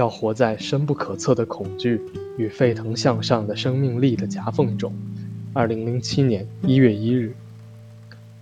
[0.00, 2.00] 要活在深不可测的恐惧
[2.38, 4.90] 与沸腾向上的生命力的夹缝中。
[5.52, 7.34] 二零零七年一月一日，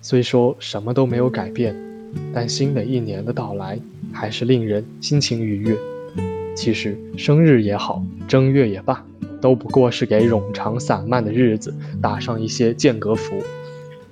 [0.00, 1.76] 虽说什么都没有改变，
[2.32, 3.78] 但新的一年的到来
[4.14, 5.76] 还是令人心情愉悦。
[6.56, 9.04] 其实生日也好，正月也罢，
[9.42, 13.42] 都不过是给冗长散漫的日子打上一些间隔符，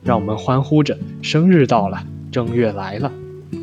[0.03, 3.11] 让我们欢呼着生日到了，正月来了，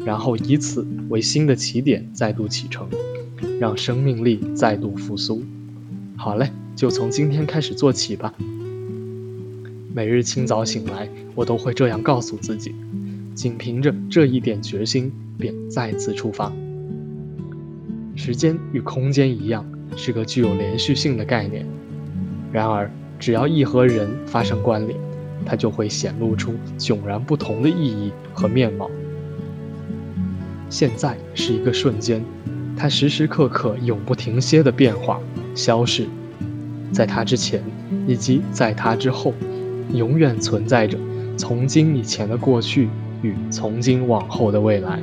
[0.03, 2.89] 然后以此为新的起点，再度启程。
[3.59, 5.43] 让生命力再度复苏。
[6.15, 8.33] 好嘞，就从今天开始做起吧。
[9.93, 12.73] 每日清早醒来，我都会这样告诉自己，
[13.33, 16.51] 仅凭着这一点决心，便再次出发。
[18.15, 19.65] 时间与空间一样，
[19.95, 21.65] 是个具有连续性的概念。
[22.51, 24.99] 然而，只要一和人发生关联，
[25.45, 28.89] 它就会显露出迥然不同的意义和面貌。
[30.69, 32.23] 现在是一个瞬间。
[32.77, 35.19] 它时时刻刻永不停歇的变化、
[35.55, 36.07] 消逝，
[36.91, 37.63] 在它之前
[38.05, 39.33] 以及在它之后，
[39.91, 40.95] 永远存在着
[41.35, 42.87] 从今以前的过去
[43.23, 44.99] 与从今往后的未来。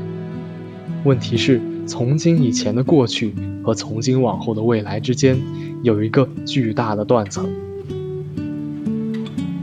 [1.02, 5.36] 问题是，从今以前的过去和从今往后的未来之间
[5.82, 7.52] 有一个巨大的断层。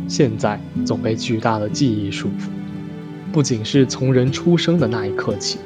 [0.09, 2.49] 现在总被巨大的记忆束缚，
[3.31, 5.57] 不仅是从人出生的那一刻起。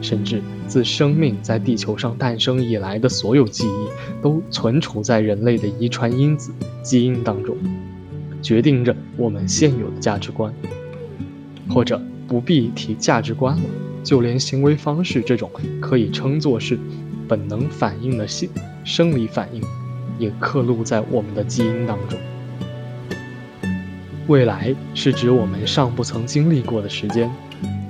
[0.00, 7.56] 甚至自生命在地球上诞生以来的所有记忆，都存储在人类的遗传因子基因当中，
[8.40, 10.52] 决定着我们现有的价值观。
[11.68, 13.62] 或者不必提价值观了，
[14.02, 15.50] 就连行为方式这种
[15.80, 16.78] 可以称作是
[17.28, 18.48] 本能反应的性
[18.84, 19.62] 生理反应，
[20.18, 22.18] 也刻录在我们的基因当中。
[24.28, 27.30] 未来是指我们尚不曾经历过的时间。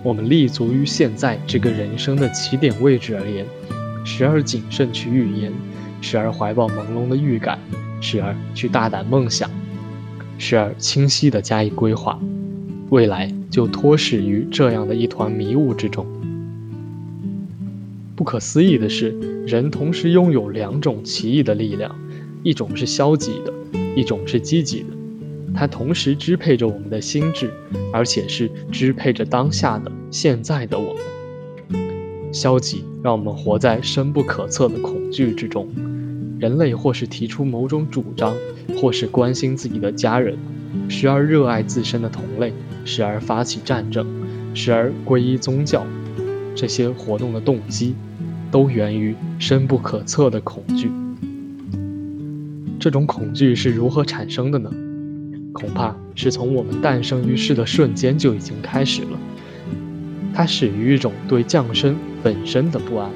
[0.03, 3.45] 我们立足于现在这个人生的起点位置而言，
[4.05, 5.53] 时而谨慎去预言，
[6.01, 7.59] 时而怀抱朦胧的预感，
[8.01, 9.51] 时而去大胆梦想，
[10.39, 12.19] 时而清晰地加以规划，
[12.91, 16.07] 未来就托始于这样的一团迷雾之中。
[18.15, 19.11] 不可思议的是，
[19.47, 21.95] 人同时拥有两种奇异的力量，
[22.43, 23.53] 一种是消极的，
[23.97, 24.98] 一种是积极的。
[25.55, 27.51] 它同时支配着我们的心智，
[27.93, 31.03] 而且是支配着当下的、现在的我们。
[32.33, 35.69] 消极让我们活在深不可测的恐惧之中。
[36.39, 38.37] 人类或是提出某种主张，
[38.77, 40.37] 或是关心自己的家人，
[40.89, 42.53] 时而热爱自身的同类，
[42.85, 44.07] 时而发起战争，
[44.55, 45.85] 时而皈依宗教。
[46.55, 47.95] 这些活动的动机，
[48.51, 50.91] 都源于深不可测的恐惧。
[52.79, 54.71] 这种恐惧是如何产生的呢？
[55.59, 59.19] 恐怕是从我们诞生于世的瞬间就已经开始了。
[60.33, 63.11] 它始于一种对降生本身的不安。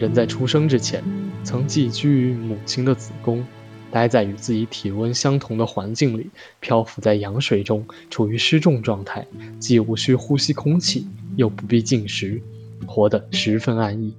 [0.00, 1.00] 人在出生之前，
[1.44, 3.46] 曾寄居于母亲的子宫，
[3.92, 6.28] 待在与自己体温相同的环境里，
[6.58, 9.24] 漂浮在羊水中，处于失重状态，
[9.60, 11.06] 既无需呼吸空气，
[11.36, 12.42] 又不必进食，
[12.84, 14.12] 活得十分安逸。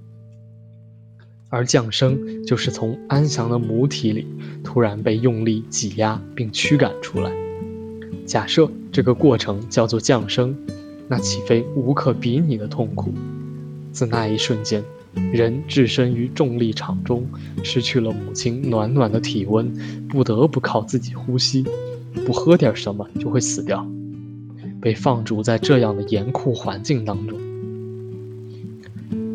[1.49, 4.27] 而降生就是从安详的母体里
[4.63, 7.31] 突然被用力挤压并驱赶出来。
[8.25, 10.55] 假设这个过程叫做降生，
[11.07, 13.11] 那岂非无可比拟的痛苦？
[13.91, 14.83] 自那一瞬间，
[15.33, 17.25] 人置身于重力场中，
[17.63, 19.73] 失去了母亲暖暖的体温，
[20.07, 21.65] 不得不靠自己呼吸，
[22.27, 23.83] 不喝点什么就会死掉，
[24.79, 27.39] 被放逐在这样的严酷环境当中。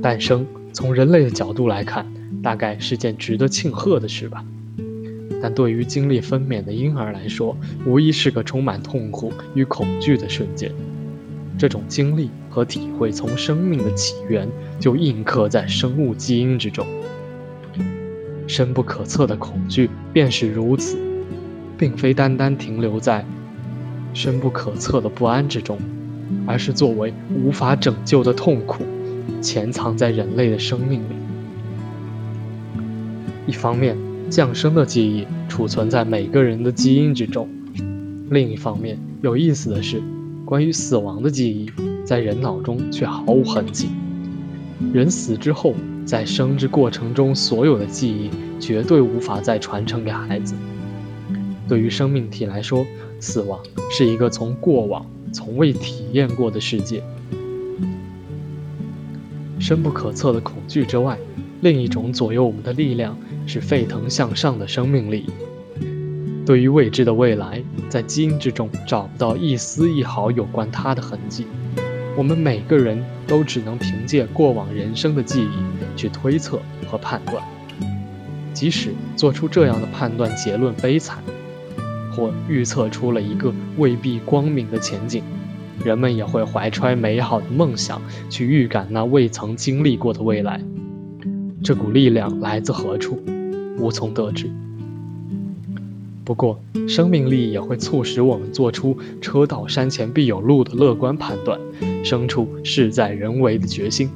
[0.00, 0.46] 诞生。
[0.74, 2.04] 从人类的角度来看，
[2.42, 4.44] 大概是件值得庆贺的事吧。
[5.40, 7.56] 但对于经历分娩的婴儿来说，
[7.86, 10.72] 无疑是个充满痛苦与恐惧的瞬间。
[11.56, 14.48] 这种经历和体会，从生命的起源
[14.80, 16.84] 就印刻在生物基因之中。
[18.48, 20.98] 深不可测的恐惧便是如此，
[21.78, 23.24] 并非单单停留在
[24.12, 25.78] 深不可测的不安之中，
[26.46, 28.84] 而是作为无法拯救的痛苦。
[29.40, 31.14] 潜藏在人类的生命里。
[33.46, 33.96] 一方面，
[34.30, 37.46] 降生的记忆储存在每个人的基因之中；
[38.30, 40.02] 另一方面，有意思的是，
[40.44, 41.70] 关于死亡的记忆
[42.04, 43.88] 在人脑中却毫无痕迹。
[44.92, 45.74] 人死之后，
[46.04, 50.54] 在生之过程中所有的记忆绝对无法再传承给孩子。
[51.68, 52.86] 对于生命体来说，
[53.20, 53.58] 死亡
[53.90, 57.02] 是一个从过往从未体验过的世界。
[59.66, 61.16] 深不可测的恐惧之外，
[61.62, 63.16] 另一种左右我们的力量
[63.46, 65.24] 是沸腾向上的生命力。
[66.44, 71.46] 对于未知的未来，在基因之中找不到一丝一毫有关它的痕迹。
[72.14, 77.42] 我们每个人都只能凭借过往人生的记忆去推测和判断。
[78.52, 81.24] 即使做出这样的判断结论悲惨，
[82.12, 85.24] 或预测出了一个未必光明的前景，
[85.82, 90.60] 人们也会怀揣美好的梦想去预感那未曾经历过的未来。
[91.62, 93.18] 这股力量来自何处，
[93.78, 94.50] 无从得知。
[96.24, 101.58] 不过，生命力也会促使我们做出“车到山前必有路”的乐观判断，
[102.02, 104.08] 生出事在人为的决心。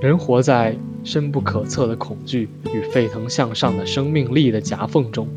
[0.00, 5.28] 人活在深不可测的恐惧与沸腾向上的生命力的夹缝中，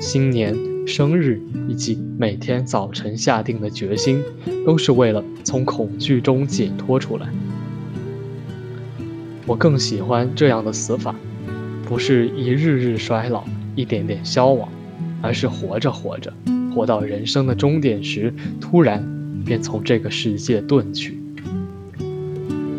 [0.00, 4.22] 新年、生日以及每天早晨下定的决心，
[4.66, 7.28] 都是为了从恐惧中解脱出来。
[9.46, 11.14] 我更喜欢这样的死法，
[11.86, 13.44] 不是一日日衰老。
[13.76, 14.68] 一点点消亡，
[15.20, 16.32] 而是活着活着，
[16.72, 19.04] 活到人生的终点时，突然
[19.44, 21.18] 便从这个世界遁去。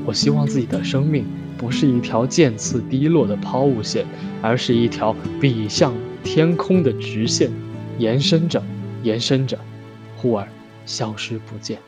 [0.05, 1.25] 我希望自己的生命
[1.57, 4.05] 不是一条渐次低落的抛物线，
[4.41, 5.93] 而是一条笔向
[6.23, 7.51] 天空的直线，
[7.97, 8.61] 延伸着，
[9.03, 9.57] 延伸着，
[10.17, 10.47] 忽而
[10.85, 11.79] 消失不见。